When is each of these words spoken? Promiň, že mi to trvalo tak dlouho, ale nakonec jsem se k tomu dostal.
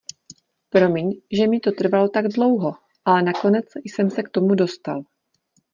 Promiň, 0.69 1.11
že 1.37 1.45
mi 1.47 1.59
to 1.61 1.71
trvalo 1.77 2.09
tak 2.09 2.27
dlouho, 2.27 2.73
ale 3.05 3.21
nakonec 3.21 3.65
jsem 3.85 4.09
se 4.09 4.23
k 4.23 4.29
tomu 4.29 4.55
dostal. 4.55 5.01